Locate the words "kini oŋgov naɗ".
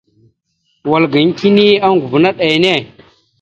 1.39-2.37